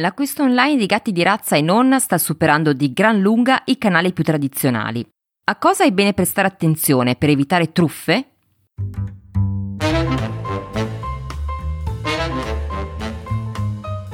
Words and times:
L'acquisto 0.00 0.42
online 0.42 0.78
di 0.78 0.86
gatti 0.86 1.12
di 1.12 1.22
razza 1.22 1.54
e 1.54 1.60
non 1.60 2.00
sta 2.00 2.16
superando 2.16 2.72
di 2.72 2.94
gran 2.94 3.20
lunga 3.20 3.60
i 3.66 3.76
canali 3.76 4.14
più 4.14 4.24
tradizionali. 4.24 5.06
A 5.44 5.56
cosa 5.56 5.84
è 5.84 5.90
bene 5.90 6.14
prestare 6.14 6.48
attenzione 6.48 7.14
per 7.14 7.28
evitare 7.28 7.72
truffe? 7.72 8.28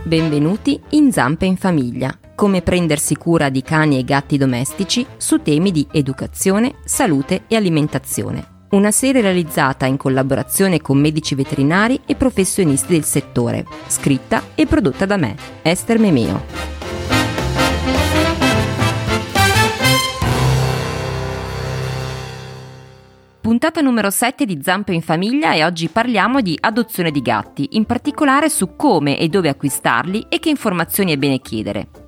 Benvenuti 0.02 0.80
in 0.90 1.12
Zampe 1.12 1.46
in 1.46 1.56
Famiglia, 1.56 2.12
come 2.34 2.60
prendersi 2.62 3.14
cura 3.14 3.48
di 3.48 3.62
cani 3.62 3.98
e 3.98 4.04
gatti 4.04 4.36
domestici 4.36 5.06
su 5.16 5.42
temi 5.42 5.70
di 5.70 5.86
educazione, 5.92 6.74
salute 6.82 7.44
e 7.46 7.54
alimentazione 7.54 8.56
una 8.70 8.90
serie 8.90 9.22
realizzata 9.22 9.86
in 9.86 9.96
collaborazione 9.96 10.80
con 10.80 10.98
medici 10.98 11.34
veterinari 11.34 12.00
e 12.04 12.14
professionisti 12.14 12.92
del 12.92 13.04
settore, 13.04 13.64
scritta 13.86 14.42
e 14.54 14.66
prodotta 14.66 15.06
da 15.06 15.16
me, 15.16 15.36
Esther 15.62 15.98
Memeo. 15.98 16.66
Puntata 23.40 23.80
numero 23.80 24.10
7 24.10 24.44
di 24.44 24.58
Zampe 24.62 24.92
in 24.92 25.00
Famiglia 25.00 25.54
e 25.54 25.64
oggi 25.64 25.88
parliamo 25.88 26.42
di 26.42 26.54
adozione 26.60 27.10
di 27.10 27.22
gatti, 27.22 27.68
in 27.72 27.86
particolare 27.86 28.50
su 28.50 28.76
come 28.76 29.18
e 29.18 29.28
dove 29.28 29.48
acquistarli 29.48 30.26
e 30.28 30.38
che 30.38 30.50
informazioni 30.50 31.12
è 31.12 31.16
bene 31.16 31.40
chiedere. 31.40 32.07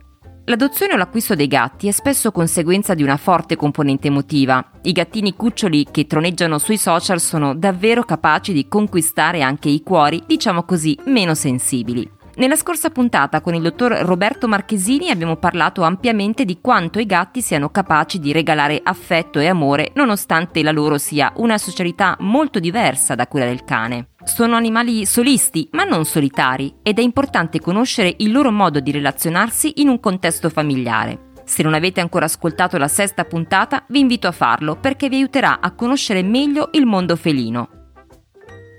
L'adozione 0.50 0.94
o 0.94 0.96
l'acquisto 0.96 1.36
dei 1.36 1.46
gatti 1.46 1.86
è 1.86 1.92
spesso 1.92 2.32
conseguenza 2.32 2.94
di 2.94 3.04
una 3.04 3.16
forte 3.16 3.54
componente 3.54 4.08
emotiva. 4.08 4.72
I 4.82 4.90
gattini 4.90 5.36
cuccioli 5.36 5.86
che 5.92 6.08
troneggiano 6.08 6.58
sui 6.58 6.76
social 6.76 7.20
sono 7.20 7.54
davvero 7.54 8.02
capaci 8.02 8.52
di 8.52 8.66
conquistare 8.66 9.42
anche 9.42 9.68
i 9.68 9.84
cuori, 9.84 10.20
diciamo 10.26 10.64
così, 10.64 10.98
meno 11.04 11.34
sensibili. 11.34 12.18
Nella 12.40 12.56
scorsa 12.56 12.88
puntata 12.88 13.42
con 13.42 13.54
il 13.54 13.60
dottor 13.60 13.92
Roberto 13.92 14.48
Marchesini 14.48 15.10
abbiamo 15.10 15.36
parlato 15.36 15.82
ampiamente 15.82 16.46
di 16.46 16.58
quanto 16.62 16.98
i 16.98 17.04
gatti 17.04 17.42
siano 17.42 17.68
capaci 17.68 18.18
di 18.18 18.32
regalare 18.32 18.80
affetto 18.82 19.40
e 19.40 19.46
amore 19.46 19.90
nonostante 19.94 20.62
la 20.62 20.70
loro 20.70 20.96
sia 20.96 21.30
una 21.36 21.58
socialità 21.58 22.16
molto 22.20 22.58
diversa 22.58 23.14
da 23.14 23.26
quella 23.26 23.44
del 23.44 23.62
cane. 23.64 24.12
Sono 24.24 24.56
animali 24.56 25.04
solisti, 25.04 25.68
ma 25.72 25.84
non 25.84 26.06
solitari, 26.06 26.76
ed 26.82 26.98
è 26.98 27.02
importante 27.02 27.60
conoscere 27.60 28.14
il 28.20 28.32
loro 28.32 28.50
modo 28.50 28.80
di 28.80 28.90
relazionarsi 28.90 29.82
in 29.82 29.90
un 29.90 30.00
contesto 30.00 30.48
familiare. 30.48 31.32
Se 31.44 31.62
non 31.62 31.74
avete 31.74 32.00
ancora 32.00 32.24
ascoltato 32.24 32.78
la 32.78 32.88
sesta 32.88 33.26
puntata, 33.26 33.84
vi 33.88 34.00
invito 34.00 34.26
a 34.28 34.32
farlo 34.32 34.76
perché 34.76 35.10
vi 35.10 35.16
aiuterà 35.16 35.60
a 35.60 35.72
conoscere 35.72 36.22
meglio 36.22 36.70
il 36.72 36.86
mondo 36.86 37.16
felino. 37.16 37.79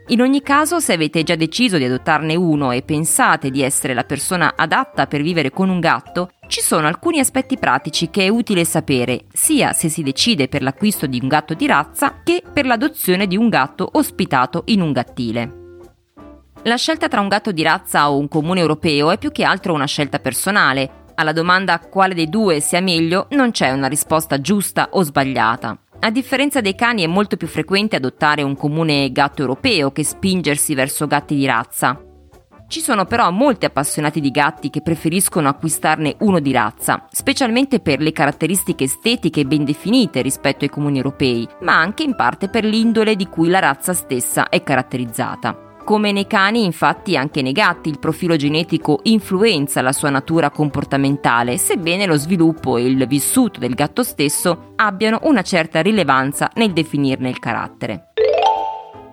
In 0.08 0.20
ogni 0.20 0.42
caso, 0.42 0.80
se 0.80 0.94
avete 0.94 1.24
già 1.24 1.36
deciso 1.36 1.78
di 1.78 1.86
adottarne 1.86 2.36
uno 2.36 2.72
e 2.72 2.82
pensate 2.82 3.50
di 3.50 3.62
essere 3.62 3.94
la 3.94 4.04
persona 4.04 4.54
adatta 4.56 5.08
per 5.08 5.22
vivere 5.22 5.52
con 5.52 5.70
un 5.70 5.80
gatto, 5.80 6.32
ci 6.48 6.60
sono 6.60 6.88
alcuni 6.88 7.20
aspetti 7.20 7.58
pratici 7.58 8.10
che 8.10 8.26
è 8.26 8.28
utile 8.28 8.66
sapere, 8.66 9.26
sia 9.32 9.72
se 9.72 9.88
si 9.88 10.04
decide 10.04 10.50
per 10.50 10.64
l'acquisto 10.64 11.06
di 11.06 11.20
un 11.22 11.30
gatto 11.30 11.54
di 11.54 11.66
razza 11.66 12.22
che 12.24 12.44
per 12.52 12.66
l'adozione 12.66 13.26
di 13.28 13.38
un 13.38 13.48
gatto 13.48 13.88
ospitato 13.94 14.64
in 14.66 14.82
un 14.82 14.92
gattile. 14.92 15.56
La 16.64 16.76
scelta 16.76 17.08
tra 17.08 17.22
un 17.22 17.28
gatto 17.28 17.52
di 17.52 17.64
razza 17.64 18.12
o 18.12 18.18
un 18.18 18.28
comune 18.28 18.60
europeo 18.60 19.12
è 19.12 19.18
più 19.18 19.32
che 19.32 19.44
altro 19.44 19.74
una 19.74 19.86
scelta 19.86 20.20
personale. 20.20 21.06
Alla 21.16 21.32
domanda 21.32 21.80
quale 21.80 22.14
dei 22.14 22.30
due 22.30 22.60
sia 22.60 22.82
meglio 22.82 23.28
non 23.32 23.52
c'è 23.52 23.72
una 23.72 23.88
risposta 23.88 24.42
giusta 24.42 24.90
o 24.92 25.04
sbagliata. 25.04 25.78
A 26.04 26.10
differenza 26.10 26.62
dei 26.62 26.74
cani 26.74 27.04
è 27.04 27.08
molto 27.08 27.38
più 27.38 27.46
frequente 27.46 27.96
adottare 27.96 28.42
un 28.42 28.58
comune 28.58 29.12
gatto 29.12 29.42
europeo 29.42 29.92
che 29.92 30.04
spingersi 30.04 30.74
verso 30.74 31.06
gatti 31.06 31.36
di 31.36 31.46
razza. 31.46 32.02
Ci 32.68 32.80
sono 32.80 33.06
però 33.06 33.30
molti 33.30 33.66
appassionati 33.66 34.20
di 34.20 34.32
gatti 34.32 34.72
che 34.72 34.82
preferiscono 34.82 35.48
acquistarne 35.48 36.16
uno 36.22 36.40
di 36.40 36.52
razza, 36.52 37.06
specialmente 37.12 37.82
per 37.82 38.00
le 38.00 38.14
caratteristiche 38.14 38.86
estetiche 38.86 39.46
ben 39.46 39.64
definite 39.64 40.24
rispetto 40.24 40.64
ai 40.64 40.72
comuni 40.72 40.98
europei, 40.98 41.48
ma 41.60 41.78
anche 41.78 42.02
in 42.02 42.16
parte 42.16 42.50
per 42.50 42.66
l'indole 42.66 43.16
di 43.16 43.28
cui 43.28 43.50
la 43.50 43.60
razza 43.60 43.94
stessa 43.94 44.50
è 44.50 44.64
caratterizzata. 44.64 45.71
Come 45.84 46.12
nei 46.12 46.28
cani, 46.28 46.64
infatti, 46.64 47.18
anche 47.18 47.42
nei 47.42 47.52
gatti 47.52 47.90
il 47.90 48.00
profilo 48.00 48.36
genetico 48.36 49.00
influenza 49.04 49.82
la 49.82 49.92
sua 49.92 50.10
natura 50.10 50.50
comportamentale, 50.50 51.58
sebbene 51.58 52.06
lo 52.06 52.16
sviluppo 52.16 52.78
e 52.78 52.86
il 52.86 53.08
vissuto 53.08 53.60
del 53.60 53.74
gatto 53.74 54.04
stesso 54.04 54.74
abbiano 54.76 55.20
una 55.24 55.42
certa 55.42 55.82
rilevanza 55.82 56.50
nel 56.56 56.72
definirne 56.72 57.30
il 57.30 57.40
carattere. 57.40 58.06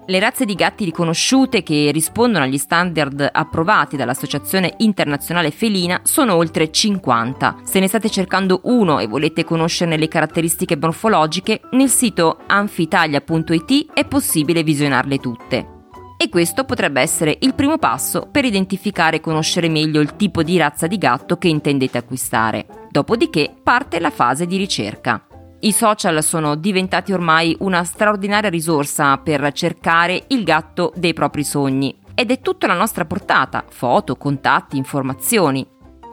Le 0.07 0.21
razze 0.21 0.47
di 0.47 0.55
gatti 0.55 0.87
riconosciute 0.87 1.63
che 1.63 1.91
rispondono 1.93 2.45
agli 2.45 2.57
standard 2.57 3.29
approvati 3.31 3.97
dall'Associazione 3.97 4.73
Internazionale 4.79 5.51
Felina 5.51 6.01
sono 6.05 6.35
oltre 6.35 6.71
50. 6.71 7.57
Se 7.65 7.79
ne 7.79 7.89
state 7.89 8.09
cercando 8.09 8.61
uno 8.65 9.01
e 9.01 9.07
volete 9.07 9.45
conoscerne 9.45 9.99
le 9.99 10.09
caratteristiche 10.09 10.79
morfologiche, 10.79 11.61
nel 11.73 11.91
sito 11.91 12.39
anfitalia.it 12.47 13.93
è 13.93 14.07
possibile 14.07 14.63
visionarle 14.63 15.19
tutte 15.19 15.77
e 16.21 16.29
questo 16.29 16.65
potrebbe 16.65 17.01
essere 17.01 17.39
il 17.43 17.55
primo 17.55 17.79
passo 17.79 18.29
per 18.31 18.45
identificare 18.45 19.17
e 19.17 19.21
conoscere 19.21 19.69
meglio 19.69 20.01
il 20.01 20.17
tipo 20.17 20.43
di 20.43 20.59
razza 20.59 20.89
di 20.89 20.99
gatto 20.99 21.39
che 21.39 21.47
intendete 21.47 21.97
acquistare. 21.97 22.67
Dopodiché 22.91 23.55
parte 23.63 24.01
la 24.01 24.11
fase 24.11 24.45
di 24.45 24.57
ricerca. 24.57 25.25
I 25.61 25.71
social 25.71 26.23
sono 26.25 26.57
diventati 26.57 27.13
ormai 27.13 27.57
una 27.61 27.85
straordinaria 27.85 28.51
risorsa 28.51 29.17
per 29.19 29.53
cercare 29.53 30.25
il 30.29 30.43
gatto 30.43 30.93
dei 30.97 31.13
propri 31.13 31.45
sogni 31.45 31.97
ed 32.15 32.33
è 32.33 32.41
tutta 32.41 32.67
la 32.67 32.75
nostra 32.75 33.05
portata, 33.05 33.65
foto, 33.69 34.17
contatti, 34.17 34.77
informazioni. 34.77 35.65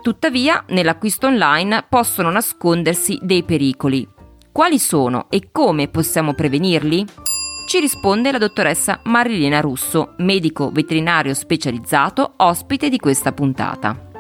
Tuttavia, 0.04 0.64
nell'acquisto 0.68 1.26
online 1.26 1.84
possono 1.90 2.30
nascondersi 2.30 3.18
dei 3.24 3.42
pericoli. 3.42 4.08
Quali 4.52 4.78
sono 4.78 5.26
e 5.32 5.50
come 5.52 5.88
possiamo 5.88 6.36
prevenirli? 6.36 7.06
Ci 7.66 7.80
risponde 7.80 8.32
la 8.32 8.38
dottoressa 8.38 9.00
Marilena 9.06 9.60
Russo, 9.60 10.14
medico 10.18 10.70
veterinario 10.70 11.34
specializzato, 11.34 12.34
ospite 12.38 12.90
di 12.90 13.00
questa 13.00 13.32
puntata. 13.32 14.12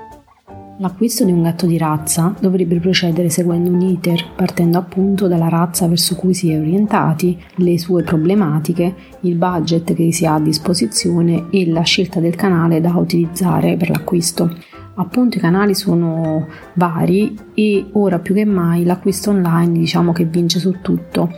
L'acquisto 0.79 1.23
di 1.23 1.31
un 1.31 1.43
gatto 1.43 1.67
di 1.67 1.77
razza 1.77 2.35
dovrebbe 2.39 2.79
procedere 2.79 3.29
seguendo 3.29 3.69
un 3.69 3.81
iter, 3.81 4.33
partendo 4.35 4.79
appunto 4.79 5.27
dalla 5.27 5.47
razza 5.47 5.87
verso 5.87 6.15
cui 6.15 6.33
si 6.33 6.51
è 6.51 6.59
orientati, 6.59 7.39
le 7.57 7.77
sue 7.77 8.01
problematiche, 8.01 8.95
il 9.21 9.35
budget 9.35 9.93
che 9.93 10.11
si 10.11 10.25
ha 10.25 10.33
a 10.33 10.39
disposizione 10.39 11.45
e 11.51 11.69
la 11.69 11.83
scelta 11.83 12.19
del 12.19 12.35
canale 12.35 12.81
da 12.81 12.95
utilizzare 12.95 13.77
per 13.77 13.91
l'acquisto. 13.91 14.53
Appunto 14.97 15.37
i 15.37 15.41
canali 15.41 15.75
sono 15.75 16.47
vari 16.73 17.37
e 17.53 17.85
ora 17.93 18.19
più 18.19 18.33
che 18.33 18.45
mai 18.45 18.85
l'acquisto 18.85 19.29
online 19.29 19.79
diciamo 19.79 20.13
che 20.13 20.23
vince 20.23 20.59
su 20.59 20.77
tutto. 20.81 21.31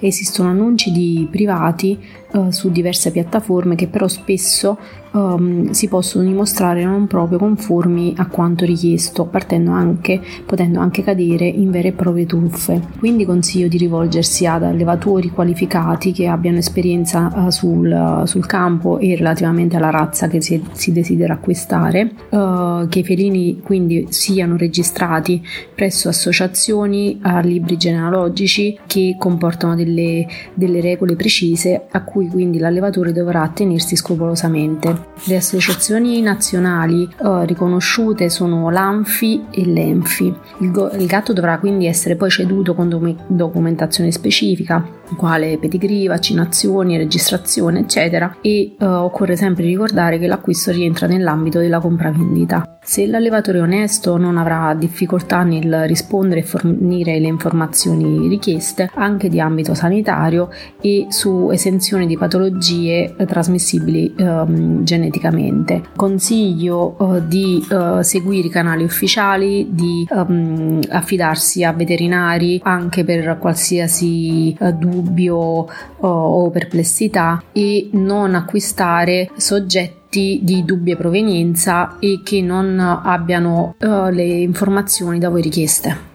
Esistono 0.00 0.48
annunci 0.48 0.90
di 0.90 1.28
privati 1.30 1.98
uh, 2.32 2.50
su 2.50 2.70
diverse 2.70 3.10
piattaforme 3.12 3.76
che 3.76 3.86
però 3.86 4.08
spesso 4.08 4.76
um, 5.12 5.70
si 5.70 5.88
possono 5.88 6.24
dimostrare 6.24 6.84
non 6.84 7.06
proprio 7.06 7.38
conformi 7.38 8.14
a 8.16 8.26
quanto 8.26 8.64
richiesto, 8.64 9.28
anche, 9.32 10.20
potendo 10.44 10.80
anche 10.80 11.02
cadere 11.02 11.46
in 11.46 11.70
vere 11.70 11.88
e 11.88 11.92
proprie 11.92 12.26
truffe. 12.26 12.80
Quindi 12.98 13.24
consiglio 13.24 13.68
di 13.68 13.78
rivolgersi 13.78 14.46
ad 14.46 14.64
allevatori 14.64 15.30
qualificati 15.30 16.12
che 16.12 16.26
abbiano 16.26 16.58
esperienza 16.58 17.30
uh, 17.32 17.50
sul, 17.50 18.22
sul, 18.24 18.46
campo 18.46 18.98
e 18.98 19.16
relativamente 19.16 19.76
alla 19.76 19.90
razza 19.90 20.28
che 20.28 20.42
si, 20.42 20.62
si 20.72 20.92
desidera 20.92 21.34
acquistare, 21.34 22.12
uh, 22.30 22.88
che 22.88 23.02
i 23.04 23.06
felini 23.06 23.60
quindi 23.60 24.06
siano 24.08 24.56
registrati 24.56 25.46
presso 25.74 26.08
associazioni 26.08 27.18
a 27.22 27.40
libri 27.40 27.76
genealogici 27.76 28.78
che 28.86 29.16
comportano 29.18 29.74
delle, 29.76 30.26
delle 30.54 30.80
regole 30.80 31.14
precise 31.14 31.86
a 31.90 32.02
cui 32.02 32.28
quindi 32.28 32.58
l'allevatore 32.58 33.12
dovrà 33.12 33.42
attenersi 33.42 33.94
scrupolosamente. 33.94 35.12
Le 35.26 35.36
associazioni 35.36 36.20
nazionali 36.22 37.04
eh, 37.04 37.44
riconosciute 37.44 38.30
sono 38.30 38.70
l'ANFI 38.70 39.44
e 39.50 39.66
l'ENFI. 39.66 40.34
Il, 40.60 40.70
go- 40.70 40.90
il, 40.90 41.06
gatto 41.06 41.32
dovrà 41.32 41.58
quindi 41.58 41.86
essere 41.86 42.16
poi 42.16 42.30
ceduto 42.30 42.74
con 42.74 42.88
dom- 42.88 43.16
documentazione 43.26 44.10
specifica, 44.10 44.84
quale 45.16 45.58
pedigree, 45.58 46.08
vaccinazioni, 46.08 46.96
registrazione, 46.96 47.80
eccetera, 47.80 48.36
e 48.40 48.74
eh, 48.78 48.84
occorre 48.84 49.36
sempre 49.36 49.64
ricordare 49.64 50.18
che 50.18 50.26
l'acquisto 50.26 50.70
rientra 50.70 51.06
nell'ambito 51.06 51.58
della 51.58 51.80
compravendita. 51.80 52.73
Se 52.86 53.06
l'allevatore 53.06 53.60
onesto 53.60 54.18
non 54.18 54.36
avrà 54.36 54.74
difficoltà 54.74 55.42
nel 55.42 55.86
rispondere 55.86 56.40
e 56.40 56.42
fornire 56.44 57.18
le 57.18 57.28
informazioni 57.28 58.28
richieste 58.28 58.90
anche 58.94 59.30
di 59.30 59.40
ambito 59.40 59.72
sanitario 59.72 60.50
e 60.82 61.06
su 61.08 61.48
esenzione 61.50 62.04
di 62.04 62.18
patologie 62.18 63.16
trasmissibili 63.26 64.14
ehm, 64.14 64.84
geneticamente. 64.84 65.82
Consiglio 65.96 67.16
eh, 67.16 67.26
di 67.26 67.66
eh, 67.70 68.04
seguire 68.04 68.48
i 68.48 68.50
canali 68.50 68.84
ufficiali, 68.84 69.68
di 69.70 70.06
ehm, 70.10 70.80
affidarsi 70.90 71.64
a 71.64 71.72
veterinari 71.72 72.60
anche 72.62 73.02
per 73.02 73.38
qualsiasi 73.38 74.54
eh, 74.60 74.74
dubbio 74.74 75.66
o 76.06 76.50
perplessità 76.50 77.42
e 77.50 77.88
non 77.92 78.34
acquistare 78.34 79.30
soggetti 79.36 80.02
prodotti 80.14 80.40
di 80.42 80.64
dubbia 80.64 80.96
provenienza 80.96 81.98
e 81.98 82.20
che 82.22 82.40
non 82.40 82.78
abbiano 82.78 83.74
uh, 83.80 84.08
le 84.10 84.24
informazioni 84.24 85.18
da 85.18 85.28
voi 85.28 85.42
richieste. 85.42 86.13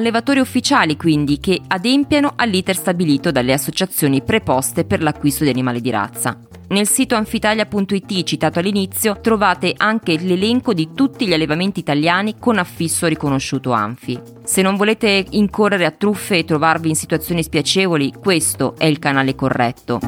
Allevatori 0.00 0.40
ufficiali 0.40 0.96
quindi 0.96 1.38
che 1.40 1.60
adempiano 1.66 2.32
all'iter 2.34 2.74
stabilito 2.74 3.30
dalle 3.30 3.52
associazioni 3.52 4.22
preposte 4.22 4.86
per 4.86 5.02
l'acquisto 5.02 5.44
di 5.44 5.50
animali 5.50 5.82
di 5.82 5.90
razza. 5.90 6.38
Nel 6.68 6.88
sito 6.88 7.16
anfitalia.it 7.16 8.22
citato 8.22 8.60
all'inizio 8.60 9.20
trovate 9.20 9.74
anche 9.76 10.16
l'elenco 10.16 10.72
di 10.72 10.88
tutti 10.94 11.26
gli 11.26 11.34
allevamenti 11.34 11.80
italiani 11.80 12.36
con 12.38 12.56
affisso 12.56 13.06
riconosciuto 13.08 13.72
Anfi. 13.72 14.18
Se 14.42 14.62
non 14.62 14.76
volete 14.76 15.26
incorrere 15.32 15.84
a 15.84 15.90
truffe 15.90 16.38
e 16.38 16.44
trovarvi 16.44 16.88
in 16.88 16.96
situazioni 16.96 17.42
spiacevoli, 17.42 18.14
questo 18.18 18.76
è 18.78 18.86
il 18.86 18.98
canale 18.98 19.34
corretto. 19.34 20.00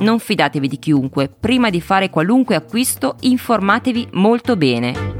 Non 0.00 0.18
fidatevi 0.18 0.66
di 0.66 0.80
chiunque, 0.80 1.28
prima 1.28 1.70
di 1.70 1.80
fare 1.80 2.10
qualunque 2.10 2.56
acquisto 2.56 3.18
informatevi 3.20 4.08
molto 4.14 4.56
bene. 4.56 5.11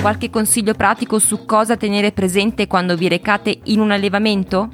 Qualche 0.00 0.30
consiglio 0.30 0.72
pratico 0.72 1.18
su 1.18 1.44
cosa 1.44 1.76
tenere 1.76 2.12
presente 2.12 2.66
quando 2.66 2.96
vi 2.96 3.06
recate 3.06 3.60
in 3.64 3.80
un 3.80 3.90
allevamento? 3.90 4.70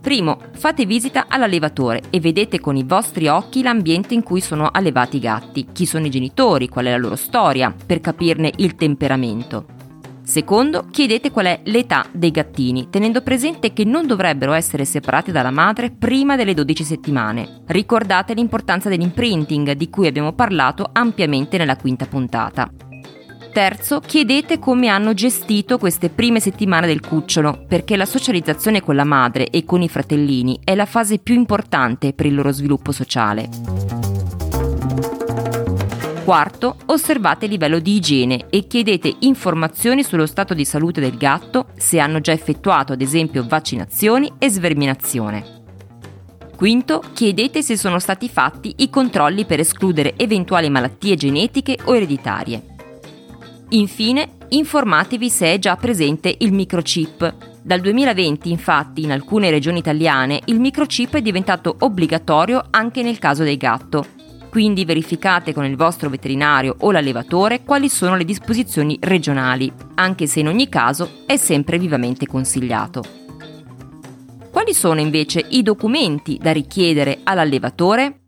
Primo, 0.00 0.38
fate 0.52 0.86
visita 0.86 1.26
all'allevatore 1.28 2.02
e 2.10 2.20
vedete 2.20 2.60
con 2.60 2.76
i 2.76 2.84
vostri 2.84 3.26
occhi 3.26 3.64
l'ambiente 3.64 4.14
in 4.14 4.22
cui 4.22 4.40
sono 4.40 4.68
allevati 4.70 5.16
i 5.16 5.20
gatti, 5.20 5.66
chi 5.72 5.86
sono 5.86 6.06
i 6.06 6.10
genitori, 6.10 6.68
qual 6.68 6.84
è 6.84 6.90
la 6.90 6.98
loro 6.98 7.16
storia, 7.16 7.74
per 7.84 7.98
capirne 7.98 8.52
il 8.58 8.76
temperamento. 8.76 9.66
Secondo, 10.22 10.86
chiedete 10.90 11.32
qual 11.32 11.46
è 11.46 11.60
l'età 11.64 12.06
dei 12.12 12.30
gattini, 12.30 12.88
tenendo 12.90 13.22
presente 13.22 13.72
che 13.72 13.84
non 13.84 14.06
dovrebbero 14.06 14.52
essere 14.52 14.84
separati 14.84 15.32
dalla 15.32 15.50
madre 15.50 15.90
prima 15.90 16.36
delle 16.36 16.54
12 16.54 16.84
settimane. 16.84 17.62
Ricordate 17.66 18.34
l'importanza 18.34 18.88
dell'imprinting 18.88 19.72
di 19.72 19.90
cui 19.90 20.06
abbiamo 20.06 20.32
parlato 20.32 20.90
ampiamente 20.92 21.58
nella 21.58 21.76
quinta 21.76 22.06
puntata. 22.06 22.70
Terzo, 23.56 24.00
chiedete 24.00 24.58
come 24.58 24.88
hanno 24.88 25.14
gestito 25.14 25.78
queste 25.78 26.10
prime 26.10 26.40
settimane 26.40 26.86
del 26.86 27.00
cucciolo, 27.00 27.64
perché 27.66 27.96
la 27.96 28.04
socializzazione 28.04 28.82
con 28.82 28.94
la 28.94 29.04
madre 29.04 29.48
e 29.48 29.64
con 29.64 29.80
i 29.80 29.88
fratellini 29.88 30.60
è 30.62 30.74
la 30.74 30.84
fase 30.84 31.16
più 31.16 31.34
importante 31.34 32.12
per 32.12 32.26
il 32.26 32.34
loro 32.34 32.52
sviluppo 32.52 32.92
sociale. 32.92 33.48
Quarto, 36.22 36.76
osservate 36.84 37.46
il 37.46 37.52
livello 37.52 37.78
di 37.78 37.94
igiene 37.94 38.44
e 38.50 38.66
chiedete 38.66 39.16
informazioni 39.20 40.02
sullo 40.02 40.26
stato 40.26 40.52
di 40.52 40.66
salute 40.66 41.00
del 41.00 41.16
gatto, 41.16 41.68
se 41.78 41.98
hanno 41.98 42.20
già 42.20 42.32
effettuato 42.32 42.92
ad 42.92 43.00
esempio 43.00 43.46
vaccinazioni 43.48 44.30
e 44.36 44.50
sverminazione. 44.50 45.62
Quinto, 46.54 47.02
chiedete 47.14 47.62
se 47.62 47.78
sono 47.78 48.00
stati 48.00 48.28
fatti 48.28 48.74
i 48.80 48.90
controlli 48.90 49.46
per 49.46 49.60
escludere 49.60 50.12
eventuali 50.18 50.68
malattie 50.68 51.16
genetiche 51.16 51.78
o 51.84 51.96
ereditarie. 51.96 52.74
Infine, 53.70 54.36
informatevi 54.48 55.28
se 55.28 55.54
è 55.54 55.58
già 55.58 55.74
presente 55.76 56.34
il 56.38 56.52
microchip. 56.52 57.34
Dal 57.62 57.80
2020, 57.80 58.48
infatti, 58.48 59.02
in 59.02 59.10
alcune 59.10 59.50
regioni 59.50 59.80
italiane 59.80 60.40
il 60.44 60.60
microchip 60.60 61.16
è 61.16 61.20
diventato 61.20 61.74
obbligatorio 61.80 62.64
anche 62.70 63.02
nel 63.02 63.18
caso 63.18 63.42
del 63.42 63.56
gatto. 63.56 64.06
Quindi 64.48 64.84
verificate 64.84 65.52
con 65.52 65.64
il 65.64 65.76
vostro 65.76 66.08
veterinario 66.08 66.76
o 66.78 66.92
l'allevatore 66.92 67.64
quali 67.64 67.88
sono 67.88 68.14
le 68.14 68.24
disposizioni 68.24 68.96
regionali, 69.00 69.70
anche 69.96 70.28
se 70.28 70.40
in 70.40 70.46
ogni 70.46 70.68
caso 70.68 71.24
è 71.26 71.36
sempre 71.36 71.76
vivamente 71.76 72.26
consigliato. 72.26 73.02
Quali 74.50 74.72
sono 74.72 75.00
invece 75.00 75.44
i 75.50 75.62
documenti 75.62 76.38
da 76.40 76.52
richiedere 76.52 77.18
all'allevatore? 77.24 78.20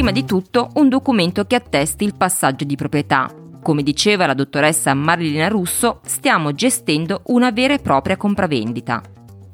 Prima 0.00 0.14
di 0.14 0.24
tutto 0.24 0.70
un 0.76 0.88
documento 0.88 1.44
che 1.44 1.56
attesti 1.56 2.04
il 2.04 2.14
passaggio 2.16 2.64
di 2.64 2.74
proprietà. 2.74 3.30
Come 3.62 3.82
diceva 3.82 4.24
la 4.24 4.32
dottoressa 4.32 4.94
Marilina 4.94 5.46
Russo, 5.48 6.00
stiamo 6.06 6.54
gestendo 6.54 7.20
una 7.26 7.50
vera 7.50 7.74
e 7.74 7.80
propria 7.80 8.16
compravendita. 8.16 9.02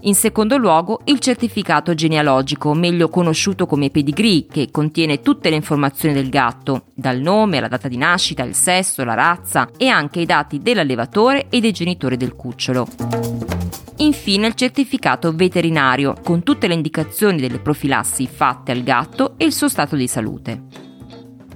In 0.02 0.14
secondo 0.14 0.56
luogo, 0.56 1.00
il 1.06 1.18
certificato 1.18 1.94
genealogico, 1.94 2.74
meglio 2.74 3.08
conosciuto 3.08 3.66
come 3.66 3.90
pedigree, 3.90 4.46
che 4.48 4.68
contiene 4.70 5.20
tutte 5.20 5.50
le 5.50 5.56
informazioni 5.56 6.14
del 6.14 6.28
gatto, 6.28 6.84
dal 6.94 7.18
nome 7.18 7.56
alla 7.58 7.66
data 7.66 7.88
di 7.88 7.96
nascita, 7.96 8.44
il 8.44 8.54
sesso, 8.54 9.02
la 9.02 9.14
razza 9.14 9.70
e 9.76 9.88
anche 9.88 10.20
i 10.20 10.26
dati 10.26 10.62
dell'allevatore 10.62 11.48
e 11.48 11.58
dei 11.58 11.72
genitori 11.72 12.16
del 12.16 12.36
cucciolo. 12.36 13.55
Infine 13.98 14.46
il 14.46 14.54
certificato 14.54 15.32
veterinario 15.32 16.14
con 16.22 16.42
tutte 16.42 16.66
le 16.66 16.74
indicazioni 16.74 17.40
delle 17.40 17.60
profilassi 17.60 18.26
fatte 18.26 18.72
al 18.72 18.82
gatto 18.82 19.34
e 19.38 19.46
il 19.46 19.52
suo 19.52 19.68
stato 19.68 19.96
di 19.96 20.06
salute. 20.06 20.64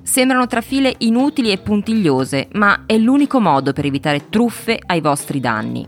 Sembrano 0.02 0.46
trafile 0.46 0.94
inutili 0.98 1.52
e 1.52 1.58
puntigliose, 1.58 2.48
ma 2.52 2.84
è 2.86 2.96
l'unico 2.96 3.40
modo 3.40 3.72
per 3.72 3.84
evitare 3.84 4.30
truffe 4.30 4.80
ai 4.84 5.02
vostri 5.02 5.38
danni. 5.38 5.86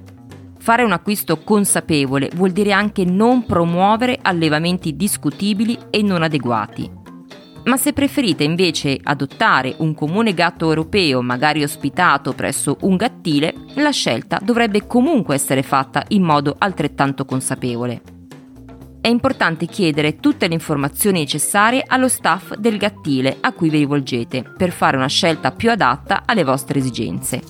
Fare 0.58 0.84
un 0.84 0.92
acquisto 0.92 1.38
consapevole 1.38 2.30
vuol 2.34 2.52
dire 2.52 2.72
anche 2.72 3.04
non 3.04 3.46
promuovere 3.46 4.18
allevamenti 4.20 4.94
discutibili 4.94 5.76
e 5.90 6.02
non 6.02 6.22
adeguati. 6.22 7.01
Ma 7.64 7.76
se 7.76 7.92
preferite 7.92 8.42
invece 8.42 8.98
adottare 9.00 9.74
un 9.78 9.94
comune 9.94 10.34
gatto 10.34 10.68
europeo, 10.68 11.22
magari 11.22 11.62
ospitato 11.62 12.32
presso 12.32 12.76
un 12.80 12.96
gattile, 12.96 13.54
la 13.74 13.90
scelta 13.90 14.40
dovrebbe 14.42 14.86
comunque 14.86 15.36
essere 15.36 15.62
fatta 15.62 16.04
in 16.08 16.22
modo 16.22 16.56
altrettanto 16.58 17.24
consapevole. 17.24 18.02
È 19.00 19.08
importante 19.08 19.66
chiedere 19.66 20.16
tutte 20.16 20.48
le 20.48 20.54
informazioni 20.54 21.20
necessarie 21.20 21.84
allo 21.86 22.08
staff 22.08 22.54
del 22.54 22.78
gattile 22.78 23.38
a 23.40 23.52
cui 23.52 23.68
vi 23.68 23.78
rivolgete 23.78 24.44
per 24.56 24.70
fare 24.70 24.96
una 24.96 25.08
scelta 25.08 25.52
più 25.52 25.70
adatta 25.70 26.22
alle 26.24 26.44
vostre 26.44 26.80
esigenze. 26.80 27.42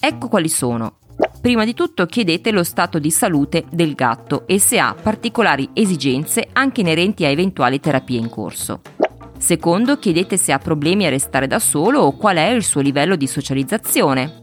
Ecco 0.00 0.28
quali 0.28 0.48
sono 0.48 0.98
Prima 1.46 1.64
di 1.64 1.74
tutto 1.74 2.06
chiedete 2.06 2.50
lo 2.50 2.64
stato 2.64 2.98
di 2.98 3.08
salute 3.08 3.66
del 3.70 3.94
gatto 3.94 4.48
e 4.48 4.58
se 4.58 4.80
ha 4.80 4.96
particolari 5.00 5.70
esigenze 5.74 6.48
anche 6.52 6.80
inerenti 6.80 7.24
a 7.24 7.28
eventuali 7.28 7.78
terapie 7.78 8.18
in 8.18 8.28
corso. 8.28 8.80
Secondo, 9.38 9.96
chiedete 9.96 10.38
se 10.38 10.50
ha 10.50 10.58
problemi 10.58 11.06
a 11.06 11.08
restare 11.08 11.46
da 11.46 11.60
solo 11.60 12.00
o 12.00 12.16
qual 12.16 12.38
è 12.38 12.48
il 12.48 12.64
suo 12.64 12.80
livello 12.80 13.14
di 13.14 13.28
socializzazione. 13.28 14.40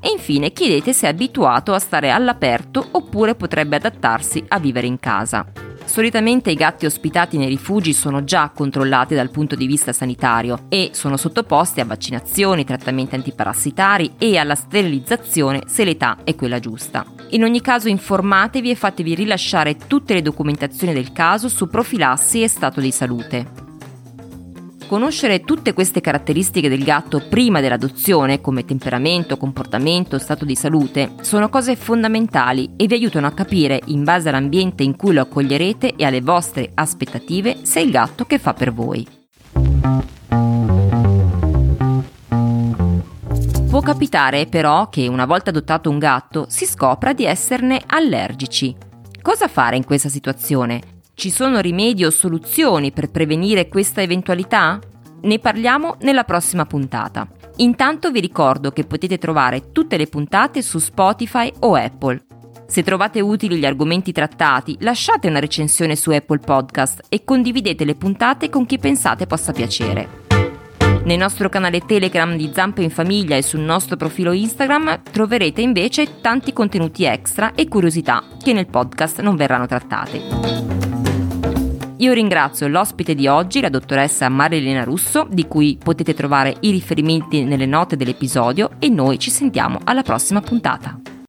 E 0.00 0.08
infine 0.10 0.50
chiedete 0.50 0.92
se 0.92 1.06
è 1.06 1.10
abituato 1.10 1.74
a 1.74 1.78
stare 1.78 2.10
all'aperto 2.10 2.88
oppure 2.90 3.36
potrebbe 3.36 3.76
adattarsi 3.76 4.42
a 4.48 4.58
vivere 4.58 4.88
in 4.88 4.98
casa. 4.98 5.46
Solitamente 5.84 6.50
i 6.50 6.54
gatti 6.54 6.86
ospitati 6.86 7.36
nei 7.36 7.48
rifugi 7.48 7.92
sono 7.92 8.24
già 8.24 8.50
controllati 8.54 9.14
dal 9.14 9.30
punto 9.30 9.54
di 9.54 9.66
vista 9.66 9.92
sanitario 9.92 10.64
e 10.68 10.90
sono 10.92 11.16
sottoposti 11.16 11.80
a 11.80 11.84
vaccinazioni, 11.84 12.64
trattamenti 12.64 13.14
antiparassitari 13.14 14.14
e 14.18 14.38
alla 14.38 14.54
sterilizzazione 14.54 15.62
se 15.66 15.84
l'età 15.84 16.18
è 16.24 16.34
quella 16.34 16.60
giusta. 16.60 17.04
In 17.30 17.44
ogni 17.44 17.60
caso 17.60 17.88
informatevi 17.88 18.70
e 18.70 18.74
fatevi 18.74 19.14
rilasciare 19.14 19.76
tutte 19.76 20.14
le 20.14 20.22
documentazioni 20.22 20.92
del 20.92 21.12
caso 21.12 21.48
su 21.48 21.68
profilassi 21.68 22.42
e 22.42 22.48
stato 22.48 22.80
di 22.80 22.90
salute. 22.90 23.61
Conoscere 24.92 25.40
tutte 25.40 25.72
queste 25.72 26.02
caratteristiche 26.02 26.68
del 26.68 26.84
gatto 26.84 27.26
prima 27.26 27.62
dell'adozione, 27.62 28.42
come 28.42 28.66
temperamento, 28.66 29.38
comportamento, 29.38 30.18
stato 30.18 30.44
di 30.44 30.54
salute, 30.54 31.14
sono 31.22 31.48
cose 31.48 31.76
fondamentali 31.76 32.74
e 32.76 32.86
vi 32.86 32.92
aiutano 32.92 33.26
a 33.26 33.32
capire, 33.32 33.80
in 33.86 34.04
base 34.04 34.28
all'ambiente 34.28 34.82
in 34.82 34.94
cui 34.94 35.14
lo 35.14 35.22
accoglierete 35.22 35.94
e 35.96 36.04
alle 36.04 36.20
vostre 36.20 36.72
aspettative, 36.74 37.60
se 37.62 37.80
è 37.80 37.84
il 37.84 37.90
gatto 37.90 38.26
che 38.26 38.38
fa 38.38 38.52
per 38.52 38.74
voi. 38.74 39.08
Può 43.70 43.80
capitare 43.80 44.44
però 44.44 44.90
che 44.90 45.08
una 45.08 45.24
volta 45.24 45.48
adottato 45.48 45.88
un 45.88 45.98
gatto 45.98 46.44
si 46.50 46.66
scopra 46.66 47.14
di 47.14 47.24
esserne 47.24 47.80
allergici. 47.86 48.76
Cosa 49.22 49.48
fare 49.48 49.76
in 49.76 49.84
questa 49.86 50.10
situazione? 50.10 50.91
Ci 51.22 51.30
sono 51.30 51.60
rimedi 51.60 52.04
o 52.04 52.10
soluzioni 52.10 52.90
per 52.90 53.08
prevenire 53.08 53.68
questa 53.68 54.02
eventualità? 54.02 54.80
Ne 55.20 55.38
parliamo 55.38 55.94
nella 56.00 56.24
prossima 56.24 56.66
puntata. 56.66 57.28
Intanto 57.58 58.10
vi 58.10 58.18
ricordo 58.18 58.72
che 58.72 58.82
potete 58.82 59.18
trovare 59.18 59.70
tutte 59.70 59.96
le 59.96 60.08
puntate 60.08 60.62
su 60.62 60.80
Spotify 60.80 61.48
o 61.60 61.76
Apple. 61.76 62.24
Se 62.66 62.82
trovate 62.82 63.20
utili 63.20 63.56
gli 63.56 63.64
argomenti 63.64 64.10
trattati, 64.10 64.76
lasciate 64.80 65.28
una 65.28 65.38
recensione 65.38 65.94
su 65.94 66.10
Apple 66.10 66.40
Podcast 66.40 67.02
e 67.08 67.22
condividete 67.22 67.84
le 67.84 67.94
puntate 67.94 68.50
con 68.50 68.66
chi 68.66 68.80
pensate 68.80 69.28
possa 69.28 69.52
piacere. 69.52 70.24
Nel 71.04 71.18
nostro 71.18 71.48
canale 71.48 71.86
Telegram 71.86 72.36
di 72.36 72.50
Zampe 72.52 72.82
in 72.82 72.90
Famiglia 72.90 73.36
e 73.36 73.42
sul 73.42 73.60
nostro 73.60 73.94
profilo 73.94 74.32
Instagram 74.32 75.02
troverete 75.08 75.60
invece 75.60 76.20
tanti 76.20 76.52
contenuti 76.52 77.04
extra 77.04 77.54
e 77.54 77.68
curiosità 77.68 78.24
che 78.42 78.52
nel 78.52 78.66
podcast 78.66 79.20
non 79.20 79.36
verranno 79.36 79.66
trattate. 79.66 80.81
Io 82.02 82.12
ringrazio 82.12 82.66
l'ospite 82.66 83.14
di 83.14 83.28
oggi, 83.28 83.60
la 83.60 83.68
dottoressa 83.68 84.28
Marilena 84.28 84.82
Russo, 84.82 85.24
di 85.30 85.46
cui 85.46 85.78
potete 85.80 86.14
trovare 86.14 86.56
i 86.62 86.72
riferimenti 86.72 87.44
nelle 87.44 87.64
note 87.64 87.94
dell'episodio 87.94 88.70
e 88.80 88.88
noi 88.88 89.20
ci 89.20 89.30
sentiamo 89.30 89.78
alla 89.84 90.02
prossima 90.02 90.40
puntata. 90.40 91.21